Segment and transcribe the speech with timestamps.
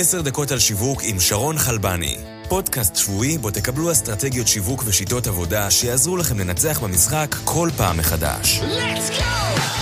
[0.00, 2.16] עשר דקות על שיווק עם שרון חלבני.
[2.48, 8.60] פודקאסט שבועי בו תקבלו אסטרטגיות שיווק ושיטות עבודה שיעזרו לכם לנצח במשחק כל פעם מחדש.
[8.60, 9.77] Let's go!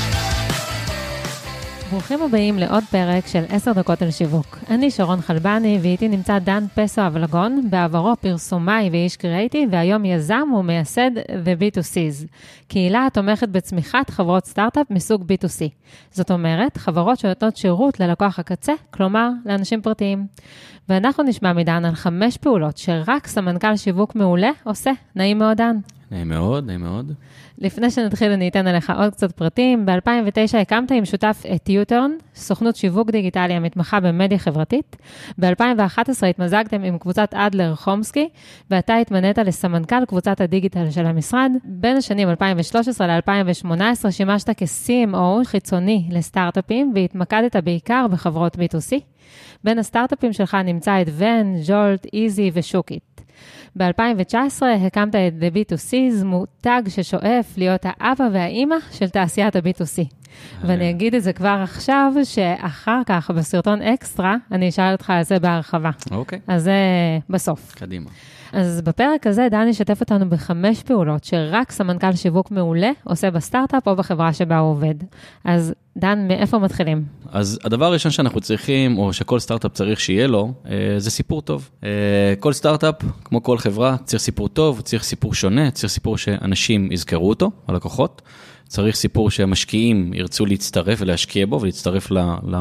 [1.90, 4.58] ברוכים הבאים לעוד פרק של 10 דקות על שיווק.
[4.70, 11.10] אני שרון חלבני, ואיתי נמצא דן פסו אבלגון, בעברו פרסומאי ואיש קריאייטי, והיום יזם ומייסד
[11.16, 12.26] The B2Cs,
[12.68, 15.68] קהילה התומכת בצמיחת חברות סטארט-אפ מסוג B2C.
[16.10, 20.26] זאת אומרת, חברות שנותנות שירות ללקוח הקצה, כלומר, לאנשים פרטיים.
[20.88, 24.90] ואנחנו נשמע מדן על חמש פעולות שרק סמנכ"ל שיווק מעולה עושה.
[25.16, 25.76] נעים מאוד, דן.
[26.16, 27.12] נעים מאוד, נעים מאוד.
[27.58, 29.86] לפני שנתחיל, אני אתן עליך עוד קצת פרטים.
[29.86, 34.96] ב-2009 הקמת עם שותף את יוטרן, סוכנות שיווק דיגיטלי המתמחה במדיה חברתית.
[35.38, 38.28] ב-2011 התמזגתם עם קבוצת אדלר חומסקי,
[38.70, 41.50] ואתה התמנית לסמנכ"ל קבוצת הדיגיטל של המשרד.
[41.64, 49.00] בין השנים 2013 ל-2018 שימשת כ-CMO חיצוני לסטארט-אפים, והתמקדת בעיקר בחברות B2C.
[49.64, 53.16] בין הסטארט-אפים שלך נמצא את ון, ז'ולט, איזי ושוקיט.
[53.76, 60.25] ב-2019 הקמת את The B2C, מותג ששואף להיות האבא והאימא של תעשיית ה-B2C.
[60.62, 65.38] ואני אגיד את זה כבר עכשיו, שאחר כך, בסרטון אקסטרה, אני אשאל אותך על זה
[65.38, 65.90] בהרחבה.
[66.10, 66.38] אוקיי.
[66.46, 66.72] אז זה
[67.30, 67.74] בסוף.
[67.74, 68.10] קדימה.
[68.52, 73.96] אז בפרק הזה דני ישתף אותנו בחמש פעולות שרק סמנכ"ל שיווק מעולה עושה בסטארט-אפ או
[73.96, 74.94] בחברה שבה הוא עובד.
[75.44, 77.04] אז דן, מאיפה מתחילים?
[77.32, 81.70] אז הדבר הראשון שאנחנו צריכים, או שכל סטארט-אפ צריך שיהיה לו, אה, זה סיפור טוב.
[81.84, 81.88] אה,
[82.40, 87.28] כל סטארט-אפ, כמו כל חברה, צריך סיפור טוב, צריך סיפור שונה, צריך סיפור שאנשים יזכרו
[87.28, 88.22] אותו, הלקוחות.
[88.68, 92.10] צריך סיפור שהמשקיעים ירצו להצטרף ולהשקיע בו ולהצטרף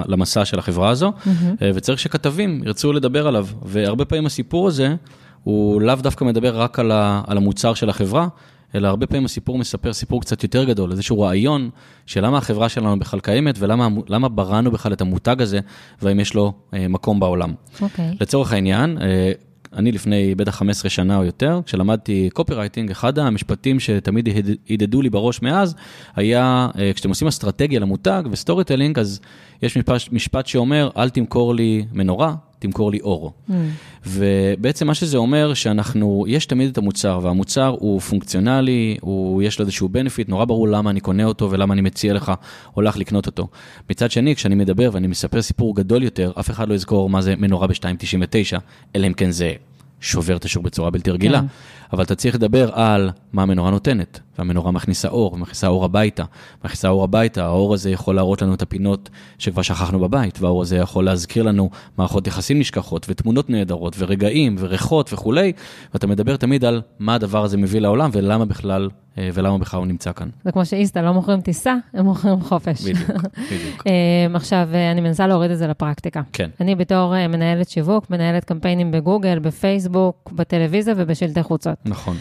[0.08, 1.30] למסע של החברה הזו, mm-hmm.
[1.76, 3.48] וצריך שכתבים ירצו לדבר עליו.
[3.62, 4.96] והרבה פעמים הסיפור הזה,
[5.44, 8.28] הוא לאו דווקא מדבר רק על, ה, על המוצר של החברה,
[8.76, 11.70] אלא הרבה פעמים הסיפור מספר סיפור קצת יותר גדול, איזשהו רעיון
[12.06, 15.60] של למה החברה שלנו בכלל קיימת ולמה בראנו בכלל את המותג הזה,
[16.02, 17.54] והאם יש לו אה, מקום בעולם.
[17.82, 18.10] אוקיי.
[18.10, 18.18] Okay.
[18.22, 19.32] לצורך העניין, אה,
[19.76, 24.30] אני לפני בטח 15 שנה או יותר, כשלמדתי קופירייטינג, אחד המשפטים שתמיד
[24.70, 25.76] הדהדו לי בראש מאז,
[26.16, 29.20] היה אה, כשאתם עושים אסטרטגיה למותג ו-storytelling, אז
[29.62, 29.78] יש
[30.12, 32.36] משפט שאומר, אל תמכור לי מנורה,
[32.66, 33.32] תמכור לי אור.
[33.50, 33.54] Mm.
[34.06, 39.66] ובעצם מה שזה אומר, שאנחנו, יש תמיד את המוצר, והמוצר הוא פונקציונלי, הוא, יש לו
[39.66, 42.32] איזשהו benefit, נורא ברור למה אני קונה אותו ולמה אני מציע לך
[42.78, 43.48] או לך לקנות אותו.
[43.90, 47.36] מצד שני, כשאני מדבר ואני מספר סיפור גדול יותר, אף אחד לא יזכור מה זה
[47.36, 48.58] מנורה ב-2.99,
[48.96, 49.54] אלא אם כן זה
[50.06, 51.40] שובר את השוק בצורה בלתי רגילה.
[51.40, 51.46] כן.
[51.94, 56.24] אבל אתה צריך לדבר על מה המנורה נותנת, והמנורה מכניסה אור, ומכניסה אור הביתה.
[56.66, 60.78] מכניסה אור הביתה, האור הזה יכול להראות לנו את הפינות שכבר שכחנו בבית, והאור הזה
[60.78, 65.52] יכול להזכיר לנו מערכות יחסים נשכחות, ותמונות נהדרות, ורגעים, וריחות וכולי,
[65.94, 70.12] ואתה מדבר תמיד על מה הדבר הזה מביא לעולם, ולמה בכלל ולמה בכלל הוא נמצא
[70.14, 70.30] כאן.
[70.44, 72.82] זה כמו שאיסטה לא מוכרים טיסה, הם מוכרים חופש.
[72.82, 73.10] בדיוק,
[73.52, 73.88] בדיוק.
[73.88, 76.22] אה, עכשיו, אה, אני מנסה להוריד את זה לפרקטיקה.
[76.34, 76.50] כן.
[76.62, 81.78] אני בתור מנהלת שיווק, מנהלת קמפיינים בגוגל, בפייסבוק, בטלוויזיה ובשלטי חוצות.
[81.86, 82.18] נכון.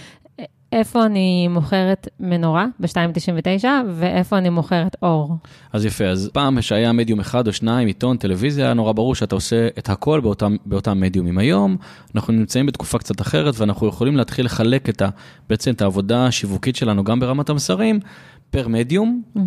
[0.74, 3.64] איפה אני מוכרת מנורה ב-2.99
[3.94, 5.36] ואיפה אני מוכרת אור.
[5.72, 9.34] אז יפה, אז פעם שהיה מדיום אחד או שניים, עיתון, טלוויזיה, היה נורא ברור שאתה
[9.34, 11.38] עושה את הכל באותם, באותם מדיומים.
[11.38, 11.76] היום
[12.14, 15.08] אנחנו נמצאים בתקופה קצת אחרת ואנחנו יכולים להתחיל לחלק את ה,
[15.48, 18.00] בעצם את העבודה השיווקית שלנו גם ברמת המסרים,
[18.50, 19.40] per מדיום mm-hmm.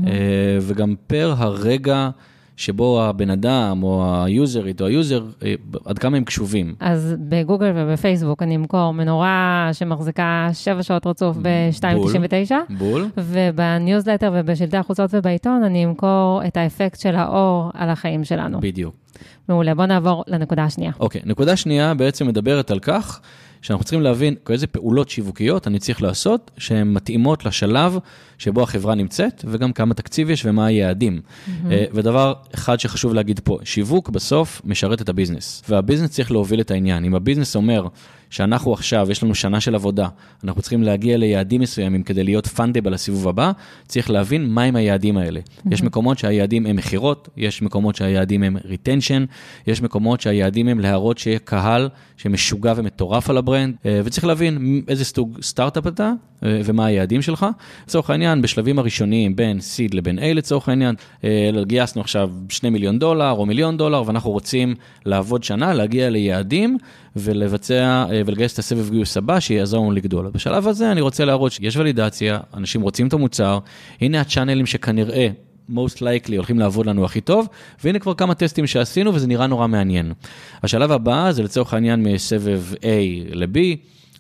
[0.62, 2.10] וגם per הרגע.
[2.58, 5.24] שבו הבן אדם או היוזרית או ה-user,
[5.86, 6.76] עד כמה הם קשובים.
[6.80, 12.52] אז בגוגל ובפייסבוק אני אמכור מנורה שמחזיקה 7 שעות רצוף ב-2.99.
[12.78, 13.08] בול.
[13.18, 18.60] וב-newsletter ובשלטי החוצות ובעיתון אני אמכור את האפקט של האור על החיים שלנו.
[18.60, 18.96] בדיוק.
[19.50, 20.92] מעולה, בוא נעבור לנקודה השנייה.
[21.00, 23.22] אוקיי, נקודה שנייה בעצם מדברת על כך
[23.68, 27.98] שאנחנו צריכים להבין איזה פעולות שיווקיות אני צריך לעשות שהן מתאימות לשלב
[28.38, 31.22] שבו החברה נמצאת, וגם כמה תקציב יש ומה היעדים.
[31.22, 31.52] Mm-hmm.
[31.94, 37.06] ודבר אחד שחשוב להגיד פה, שיווק בסוף משרת את ה-business, וה-business צריך להוביל את העניין.
[37.06, 37.88] אם ה-business אומר
[38.30, 40.08] שאנחנו עכשיו, יש לנו שנה של עבודה,
[40.44, 43.52] אנחנו צריכים להגיע ליעדים מסוימים כדי להיות fundable לסיבוב הבא,
[43.88, 45.40] צריך להבין מהם היעדים האלה.
[45.40, 45.74] Mm-hmm.
[45.74, 49.26] יש מקומות שהיעדים הם מכירות, יש מקומות שהיעדים הם retention,
[49.68, 55.06] יש מקומות שהיעדים הם להראות שיהיה קהל שמשוגע ומטורף על ה-brand, אה, וצריך להבין איזה
[55.06, 57.46] סוג סטארט-אפ אתה ומה היעדים שלך.
[57.88, 63.00] לצורך העניין, בשלבים הראשוניים בין seed לבין A לצורך העניין, אה, גייסנו עכשיו 2 מיליון
[63.00, 64.76] דולר או מיליון דולר, ואנחנו רוצים
[65.06, 66.78] לעבוד שנה, להגיע ליעדים
[67.16, 70.30] ולבצע ולגייס את הסבב גיוס הבא שיעזור לנו לגדול.
[70.34, 73.60] בשלב הזה אני רוצה להראות שיש ולידציה, אנשים רוצים את המוצר,
[74.02, 75.28] הנה הצ'אנלים שכנראה
[75.70, 77.48] most likely הולכים לעבוד לנו הכי טוב,
[77.84, 80.14] והנה כבר כמה טסטים שעשינו וזה נראה נורא מעניין.
[80.64, 82.86] השלב הבא זה לצורך העניין מסבב A
[83.32, 83.58] ל-B.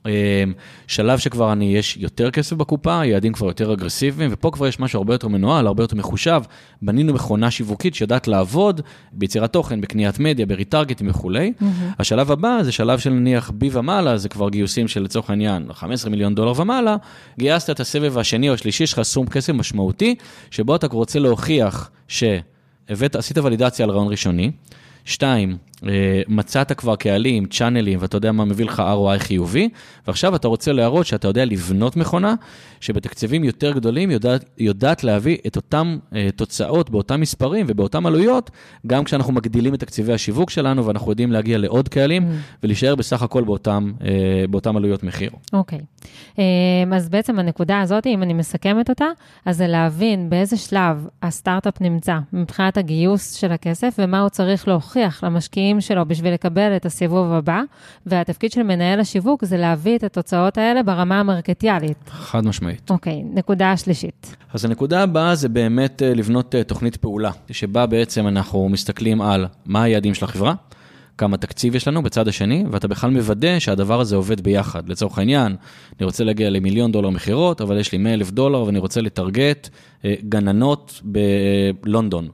[0.07, 0.43] אה,
[0.87, 4.97] שלב שכבר אני, יש יותר כסף בקופה, יעדים כבר יותר אגרסיביים, ופה כבר יש משהו
[4.97, 6.41] הרבה יותר מנוהל, הרבה יותר מחושב.
[6.81, 8.81] בנינו מכונה שיווקית שיודעת לעבוד
[9.11, 11.53] ביצירת תוכן, בקניית מדיה, בריטרגטים וכולי.
[11.59, 11.65] Mm-hmm.
[11.99, 16.11] השלב הבא זה שלב של נניח בי ומעלה, זה כבר גיוסים של לצורך העניין 15
[16.11, 16.95] מיליון דולר ומעלה,
[17.39, 20.15] גייסת את הסבב השני או השלישי, יש לך סכום כסף משמעותי,
[20.51, 24.51] שבו אתה רוצה להוכיח שהבאת, עשית ולידציה על רעיון ראשוני.
[25.07, 29.69] שתיים, אה, מצאת כבר קהלים, צ'אנלים, ואתה יודע מה מביא לך ROI חיובי,
[30.07, 32.35] ועכשיו אתה רוצה להראות שאתה יודע לבנות מכונה,
[32.79, 38.51] שבתקציבים יותר גדולים יודעת, יודעת להביא את אותן אה, תוצאות באותם מספרים ובאותן עלויות,
[38.87, 42.63] גם כשאנחנו מגדילים את תקציבי השיווק שלנו, ואנחנו יודעים להגיע לעוד קהלים, mm.
[42.63, 45.31] ולהישאר בסך הכל באותם, אה, באותם עלויות מחיר.
[45.53, 45.79] אוקיי.
[45.79, 46.41] Okay.
[46.95, 49.05] אז בעצם הנקודה הזאת, אם אני מסכמת אותה,
[49.45, 54.96] אז זה להבין באיזה שלב הסטארט-אפ נמצא מבחינת הגיוס של הכסף, ומה הוא צריך להוכיח
[55.23, 55.37] למשקיעים.
[55.47, 57.61] המשקיעים שלו בשביל לקבל את הסיבוב הבא,
[58.05, 61.97] והתפקיד של מנהל השיווק זה להביא את התוצאות האלה ברמה המרקטיאלית.
[62.09, 62.89] חד משמעית.
[62.89, 64.35] אוקיי, נקודה שלישית.
[64.53, 69.45] אז הנקודה הבאה זה באמת אה, לבנות אה, תוכנית פעולה, שבה בעצם אנחנו מסתכלים על
[69.65, 70.53] מה היעדים של החברה.
[71.17, 74.89] כמה תקציב יש לנו בצד השני, ואתה בכלל מוודא שהדבר הזה עובד ביחד.
[74.89, 75.55] לצורך העניין,
[75.99, 79.69] אני רוצה להגיע למיליון דולר מכירות, אבל יש לי 100 אלף דולר ואני רוצה לטרגט
[80.05, 82.27] אה, גננות בלונדון.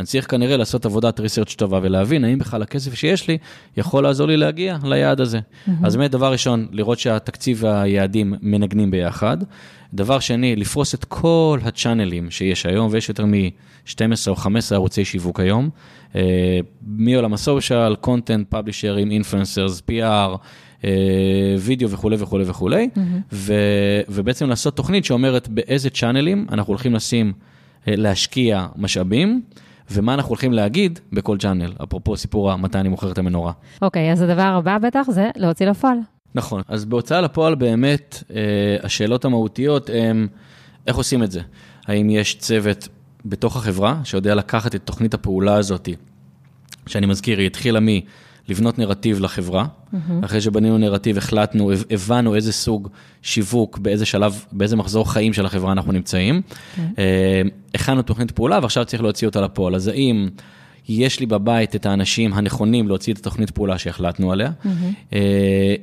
[0.00, 3.38] אני צריך כנראה לעשות עבודת ריסרצ' טובה ולהבין האם בכלל הכסף שיש לי
[3.76, 5.38] יכול לעזור לי להגיע ליעד הזה.
[5.38, 5.70] Mm-hmm.
[5.82, 9.36] אז באמת, דבר ראשון, לראות שהתקציב והיעדים מנגנים ביחד.
[9.94, 15.40] דבר שני, לפרוס את כל הצ'אנלים שיש היום, ויש יותר מ-12 או 15 ערוצי שיווק
[15.40, 15.70] היום,
[16.16, 20.36] אה, מעולם הסושיאל, קונטנט, פאבלישרים, אינפלנסרס, PR,
[21.58, 23.36] וידאו וכולי וכולי וכולי, mm-hmm.
[24.08, 27.32] ובעצם לעשות תוכנית שאומרת באיזה צ'אנלים אנחנו הולכים לשים,
[27.88, 29.42] אה, להשקיע משאבים.
[29.92, 33.52] ומה אנחנו הולכים להגיד בכל צ'אנל, אפרופו סיפור מתי אני מוכר את המנורה.
[33.82, 35.98] אוקיי, okay, אז הדבר הבא בטח זה להוציא לפועל.
[36.34, 40.26] נכון, אז בהוצאה לפועל באמת, אה, השאלות המהותיות הן
[40.86, 41.40] איך עושים את זה.
[41.86, 42.88] האם יש צוות
[43.24, 45.88] בתוך החברה שיודע לקחת את תוכנית הפעולה הזאת,
[46.86, 47.88] שאני מזכיר, היא התחילה מ...
[48.50, 49.64] לבנות נרטיב לחברה.
[49.64, 49.96] Mm-hmm.
[50.24, 52.88] אחרי שבנינו נרטיב, החלטנו, הבנו איזה סוג
[53.22, 56.42] שיווק, באיזה שלב, באיזה מחזור חיים של החברה אנחנו נמצאים.
[56.46, 56.76] Okay.
[56.76, 56.88] כן.
[56.98, 57.42] אה,
[57.74, 59.74] הכנו תוכנית פעולה ועכשיו צריך להוציא אותה לפועל.
[59.74, 60.28] אז האם
[60.88, 64.50] יש לי בבית את האנשים הנכונים להוציא את התוכנית פעולה שהחלטנו עליה?
[64.64, 65.14] Mm-hmm.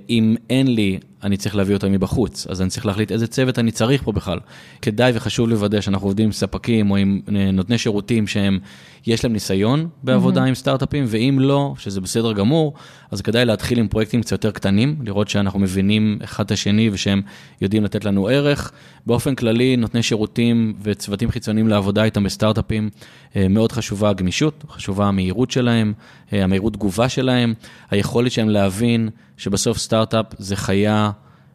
[0.09, 3.71] אם אין לי אני צריך להביא אותם מבחוץ, אז אני צריך להחליט איזה צוות אני
[3.71, 4.39] צריך פה בכלל.
[4.81, 8.59] כדאי וחשוב לוודא שאנחנו עובדים עם ספקים או עם אה, נותני שירותים שהם,
[9.07, 10.47] יש להם ניסיון בעבודה mm-hmm.
[10.47, 12.73] עם סטארט-אפים, ואם לא, שזה בסדר גמור,
[13.11, 17.21] אז כדאי להתחיל עם פרויקטים קצת יותר קטנים, לראות שאנחנו מבינים אחד את השני ושהם
[17.61, 18.71] יודעים לתת לנו ערך.
[19.05, 22.89] באופן כללי, נותני שירותים וצוותים חיצוניים לעבודה איתם בסטארט-אפים,
[23.35, 25.93] אה, מאוד חשובה הגמישות, חשובה המהירות שלהם,
[26.33, 27.53] אה, המהירות תגובה שלהם,
[27.91, 31.06] היכולת שלהם להבין שבסוף סטארט-אפ זה חיה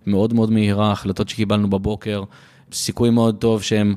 [0.06, 2.22] מאוד מאוד מהירה, החלטות שקיבלנו בבוקר,
[2.72, 3.94] סיכוי מאוד טוב שהם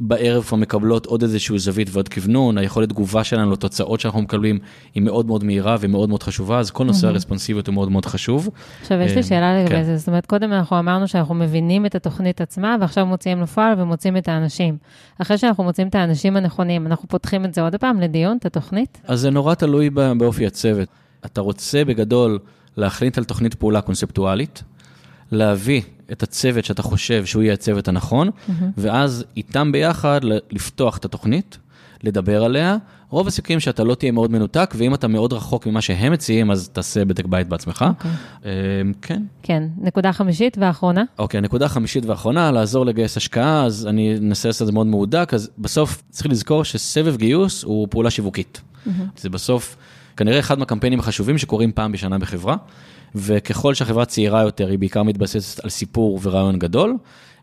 [0.00, 4.58] בערב כבר מקבלות עוד איזשהו זווית ועוד כוונון, היכולת תגובה שלנו לתוצאות שאנחנו מקבלים
[4.94, 8.48] היא מאוד מאוד מהירה ומאוד מאוד חשובה, אז כל נושא הרספונסיביות הוא מאוד מאוד חשוב.
[8.80, 9.82] עכשיו, יש לי אה, שאלה לגבי כן.
[9.82, 14.16] זה, זאת אומרת, קודם אנחנו אמרנו שאנחנו מבינים את התוכנית עצמה, ועכשיו מוציאים לפועל ומוצאים
[14.16, 14.76] את האנשים.
[15.18, 19.00] אחרי שאנחנו מוצאים את האנשים הנכונים, אנחנו פותחים את זה עוד פעם לדיון, את התוכנית?
[19.04, 20.88] אז זה נורא תלוי באופי הצוות.
[21.24, 22.38] אתה רוצה בגדול
[22.76, 24.62] להחליט על תוכנית פעולה קונספטואלית,
[25.30, 25.82] להביא
[26.12, 28.52] את הצוות שאתה חושב שהוא יהיה הצוות הנכון, mm-hmm.
[28.76, 30.20] ואז איתם ביחד
[30.50, 31.58] לפתוח את התוכנית,
[32.02, 32.76] לדבר עליה.
[33.10, 36.68] רוב הסיכויים שאתה לא תהיה מאוד מנותק, ואם אתה מאוד רחוק ממה שהם מציעים, אז
[36.68, 37.82] תעשה בדק בית בעצמך.
[37.82, 37.86] Okay.
[37.88, 38.10] אוקיי.
[38.80, 39.22] אמ, כן.
[39.42, 41.04] כן, נקודה חמישית ואחרונה.
[41.18, 44.86] אוקיי, okay, נקודה חמישית ואחרונה, לעזור לגייס השקעה, אז אני אנסה לעשות את זה מאוד
[44.86, 48.60] מהודק, אז בסוף צריך לזכור שסבב גיוס הוא פעולה שיווקית.
[48.86, 48.90] Mm-hmm.
[49.16, 49.76] זה בסוף...
[50.16, 52.56] כנראה אחד מהקמפיינים החשובים שקורים פעם בשנה בחברה,
[53.14, 56.96] וככל שהחברה צעירה יותר, היא בעיקר מתבססת על סיפור ורעיון גדול,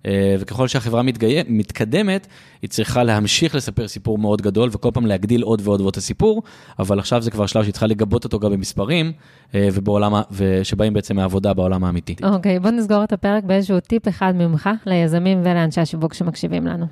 [0.06, 1.42] אה, וככל שהחברה מתגי...
[1.48, 2.28] מתקדמת,
[2.62, 6.44] היא צריכה להמשיך לספר סיפור מאוד גדול, וכל פעם להגדיל עוד ועוד ועוד את הסיפור,
[6.80, 9.12] אבל עכשיו זה כבר שלב שהיא צריכה לגבות אותו גם במספרים,
[9.56, 12.16] אה, ובעולם, ושבאים בעצם מהעבודה בעולם האמיתי.
[12.24, 16.86] אוקיי, okay, בוא נסגור את הפרק באיזשהו טיפ אחד ממך ליזמים ולאנשי השיווק שמקשיבים לנו.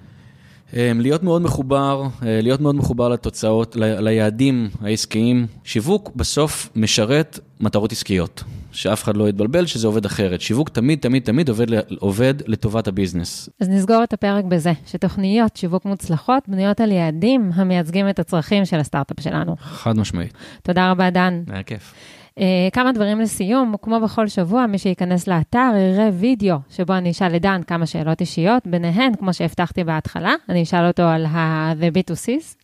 [0.74, 5.48] אמ, להיות מאוד מחובר, אה, להיות מאוד מחובר לתוצאות, ל, ליעדים העסקיים.
[5.63, 10.41] שיווק בסוף משרת מטרות עסקיות, שאף אחד לא יתבלבל שזה עובד אחרת.
[10.41, 11.65] שיווק תמיד, תמיד, תמיד עובד,
[12.00, 13.50] עובד לטובת הביזנס.
[13.62, 18.79] אז נסגור את הפרק בזה, שתוכניות שיווק מוצלחות בנויות על יעדים המייצגים את הצרכים של
[18.79, 19.55] הסטארט-אפ שלנו.
[19.59, 20.33] חד משמעית.
[20.63, 21.43] תודה רבה, דן.
[21.47, 21.93] היה כיף.
[22.38, 22.39] Uh,
[22.74, 27.62] כמה דברים לסיום, כמו בכל שבוע, מי שייכנס לאתר יראה וידאו שבו אני אשאל לדן
[27.67, 32.55] כמה שאלות אישיות, ביניהן, כמו שהבטחתי בהתחלה, אני אשאל אותו על ה-The B2Cs.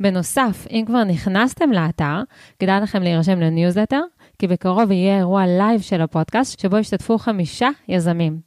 [0.00, 2.22] בנוסף, אם כבר נכנסתם לאתר,
[2.58, 4.00] כדאי לכם להירשם ל-newsletter,
[4.40, 8.38] כי בקרוב יהיה אירוע live של הפודקאסט, שבו ישתתפו חמישה יזמים.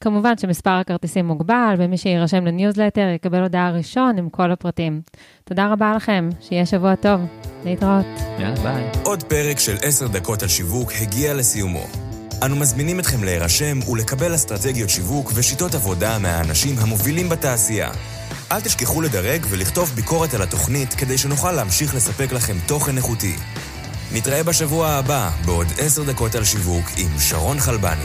[0.00, 5.00] כמובן שמספר הכרטיסים מוגבל, ומי שיירשם ל-newsletter יקבל הודעה ראשון עם כל הפרטים.
[5.44, 7.20] תודה רבה לכם, שיהיה שבוע טוב.
[7.64, 8.06] להתראות.
[8.38, 8.84] יאללה, ביי.
[9.04, 11.84] עוד פרק של עשר דקות על שיווק הגיע לסיומו.
[12.44, 17.90] אנו מזמינים אתכם להירשם ולקבל אסטרטגיות שיווק ושיטות עבודה מהאנשים המובילים בתעשייה.
[18.52, 23.34] אל תשכחו לדרג ולכתוב ביקורת על התוכנית כדי שנוכל להמשיך לספק לכם תוכן איכותי.
[24.14, 28.04] נתראה בשבוע הבא בעוד עשר דקות על שיווק עם שרון חלבני.